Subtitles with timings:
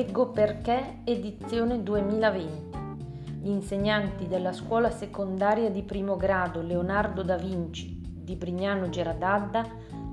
[0.00, 2.78] Leggo perché edizione 2020.
[3.42, 9.68] Gli insegnanti della scuola secondaria di primo grado Leonardo da Vinci di Brignano Geradadda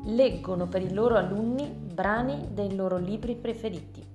[0.07, 4.05] leggono per i loro alunni brani dei loro libri preferiti.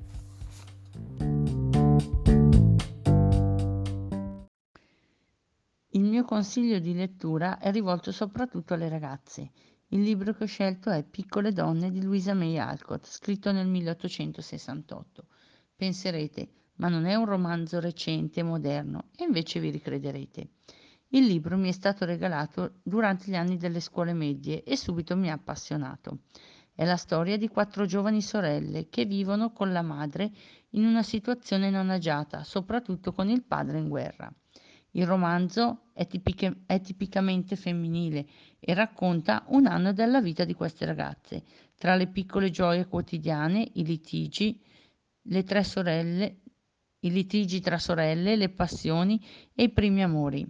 [5.88, 9.50] Il mio consiglio di lettura è rivolto soprattutto alle ragazze.
[9.88, 15.26] Il libro che ho scelto è Piccole donne di Louisa May Alcott, scritto nel 1868.
[15.82, 20.50] Penserete, ma non è un romanzo recente e moderno, e invece vi ricrederete.
[21.08, 25.28] Il libro mi è stato regalato durante gli anni delle scuole medie e subito mi
[25.28, 26.20] ha appassionato.
[26.72, 30.30] È la storia di quattro giovani sorelle che vivono con la madre
[30.70, 34.32] in una situazione non agiata, soprattutto con il padre in guerra.
[34.92, 38.24] Il romanzo è, tipiche, è, tipicamente femminile
[38.60, 41.42] e racconta un anno della vita di queste ragazze,
[41.76, 44.60] tra le piccole gioie quotidiane, i litigi,
[45.22, 46.40] le tre sorelle,
[47.00, 50.46] i litigi tra sorelle, le passioni e i primi amori.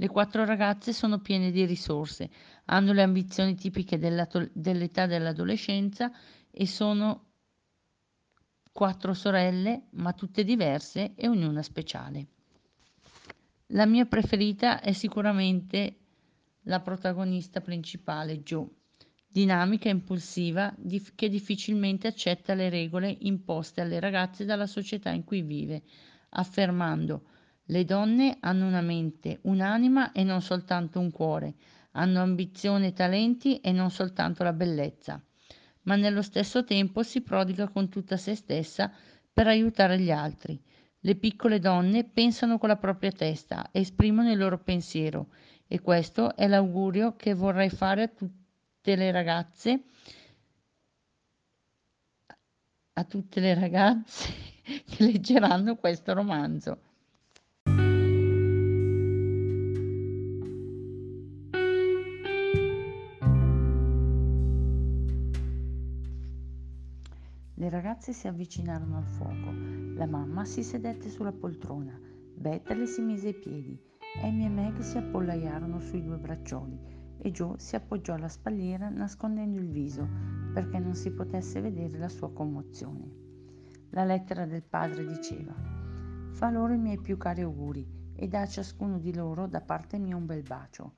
[0.00, 2.30] Le quattro ragazze sono piene di risorse,
[2.66, 6.12] hanno le ambizioni tipiche dell'età dell'adolescenza
[6.50, 7.24] e sono
[8.70, 12.26] quattro sorelle, ma tutte diverse e ognuna speciale.
[13.72, 15.96] La mia preferita è sicuramente
[16.62, 18.70] la protagonista principale, Jo,
[19.30, 25.42] dinamica impulsiva dif- che difficilmente accetta le regole imposte alle ragazze dalla società in cui
[25.42, 25.82] vive,
[26.30, 27.22] affermando
[27.70, 31.54] le donne hanno una mente, un'anima e non soltanto un cuore,
[31.92, 35.22] hanno ambizione e talenti e non soltanto la bellezza,
[35.82, 38.90] ma nello stesso tempo si prodiga con tutta se stessa
[39.30, 40.58] per aiutare gli altri.
[41.00, 45.28] Le piccole donne pensano con la propria testa, esprimono il loro pensiero
[45.66, 48.10] e questo è l'augurio che vorrei fare a
[48.88, 49.82] tutte le ragazze,
[52.94, 54.32] a tutte le ragazze
[54.64, 56.78] che leggeranno questo romanzo.
[67.56, 69.52] Le ragazze si avvicinarono al fuoco.
[69.96, 71.92] La mamma si sedette sulla poltrona.
[72.34, 73.78] Beth le si mise ai piedi.
[74.22, 76.97] Amy e Meg si appollaiarono sui due braccioli
[77.28, 80.06] e Joe si appoggiò alla spalliera nascondendo il viso
[80.52, 83.26] perché non si potesse vedere la sua commozione.
[83.90, 85.54] La lettera del padre diceva
[86.32, 89.98] Fa loro i miei più cari auguri e dà a ciascuno di loro da parte
[89.98, 90.94] mia un bel bacio.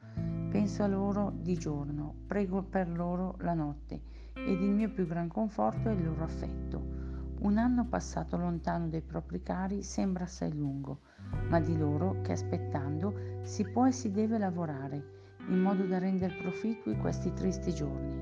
[0.50, 4.02] Penso a loro di giorno, prego per loro la notte
[4.32, 6.98] ed il mio più gran conforto è il loro affetto.
[7.40, 11.00] Un anno passato lontano dai propri cari sembra assai lungo,
[11.48, 16.34] ma di loro che aspettando si può e si deve lavorare, in modo da rendere
[16.40, 18.20] proficui questi tristi giorni.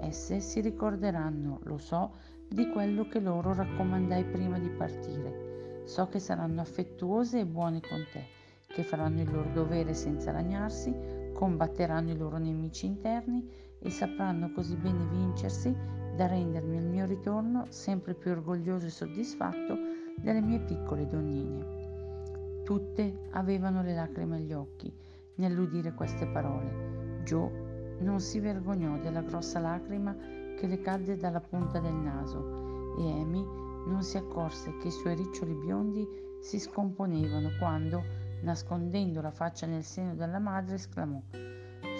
[0.00, 2.12] Esse si ricorderanno, lo so,
[2.48, 5.82] di quello che loro raccomandai prima di partire.
[5.84, 8.24] So che saranno affettuose e buone con te,
[8.66, 10.94] che faranno il loro dovere senza lagnarsi,
[11.32, 13.48] combatteranno i loro nemici interni
[13.78, 15.74] e sapranno così bene vincersi
[16.16, 19.76] da rendermi al mio ritorno sempre più orgoglioso e soddisfatto
[20.16, 22.62] delle mie piccole donnine.
[22.64, 24.92] Tutte avevano le lacrime agli occhi
[25.40, 27.22] nell'udire queste parole.
[27.24, 30.14] Joe non si vergognò della grossa lacrima
[30.56, 33.44] che le cadde dalla punta del naso e Amy
[33.86, 36.06] non si accorse che i suoi riccioli biondi
[36.40, 38.02] si scomponevano quando,
[38.42, 41.20] nascondendo la faccia nel seno della madre, esclamò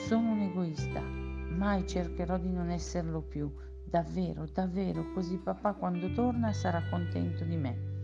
[0.07, 3.53] Sono un egoista, mai cercherò di non esserlo più,
[3.85, 8.00] davvero, davvero, così papà quando torna sarà contento di me.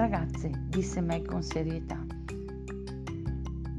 [0.00, 2.02] Ragazze, disse Meg con serietà,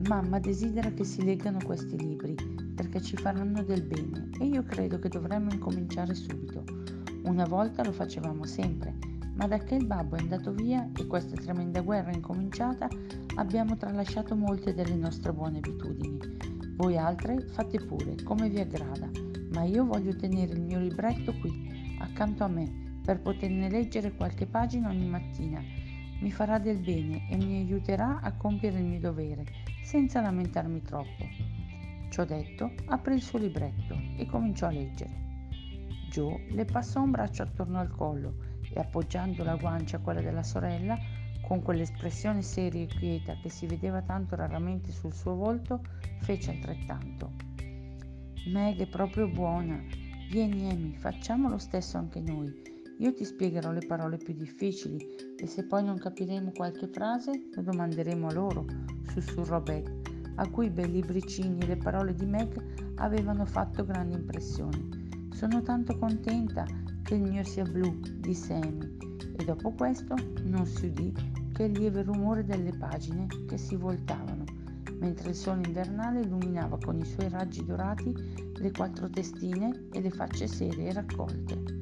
[0.07, 2.35] mamma desidera che si leggano questi libri
[2.75, 6.63] perché ci faranno del bene e io credo che dovremmo incominciare subito.
[7.23, 8.93] Una volta lo facevamo sempre,
[9.33, 12.87] ma da che il babbo è andato via e questa tremenda guerra è incominciata,
[13.37, 16.19] abbiamo tralasciato molte delle nostre buone abitudini.
[16.75, 19.09] Voi altre fate pure, come vi aggrada,
[19.53, 24.45] ma io voglio tenere il mio libretto qui, accanto a me, per poterne leggere qualche
[24.45, 25.80] pagina ogni mattina.
[26.21, 29.43] Mi farà del bene e mi aiuterà a compiere il mio dovere,
[29.83, 31.27] senza lamentarmi troppo.
[32.09, 35.09] Ciò detto, aprì il suo libretto e cominciò a leggere.
[36.11, 38.35] Joe le passò un braccio attorno al collo
[38.71, 40.95] e appoggiando la guancia a quella della sorella,
[41.41, 45.81] con quell'espressione seria e quieta che si vedeva tanto raramente sul suo volto,
[46.19, 47.31] fece altrettanto.
[48.45, 49.81] Meg è proprio buona.
[50.29, 52.70] Vieni Amy, facciamo lo stesso anche noi.
[53.01, 55.03] Io ti spiegherò le parole più difficili,
[55.35, 58.63] E se poi non capiremo qualche frase, lo domanderemo a loro,
[59.09, 59.91] sussurrò Beth,
[60.35, 64.87] a cui i bei libricini e le parole di Meg avevano fatto grande impressione.
[65.33, 66.63] Sono tanto contenta
[67.01, 68.97] che il mio sia blu, disse Amy,
[69.35, 70.13] e dopo questo
[70.43, 71.11] non si udì
[71.53, 74.43] che il lieve rumore delle pagine che si voltavano,
[74.99, 78.13] mentre il sole invernale illuminava con i suoi raggi dorati
[78.53, 81.80] le quattro testine e le facce serie raccolte.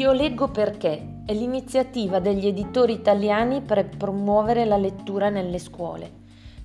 [0.00, 6.10] Io leggo perché è l'iniziativa degli editori italiani per promuovere la lettura nelle scuole.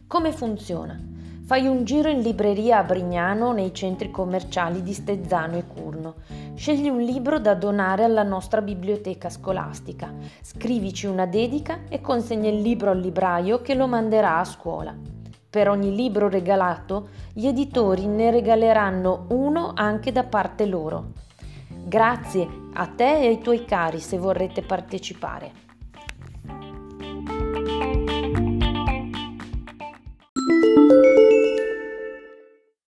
[0.08, 0.98] Come funziona?
[1.44, 6.14] Fai un giro in libreria a Brignano nei centri commerciali di Stezzano e Curno.
[6.54, 10.14] Scegli un libro da donare alla nostra biblioteca scolastica.
[10.42, 14.96] Scrivici una dedica e consegna il libro al libraio che lo manderà a scuola.
[15.50, 21.24] Per ogni libro regalato, gli editori ne regaleranno uno anche da parte loro.
[21.88, 25.65] Grazie a te e ai tuoi cari se vorrete partecipare.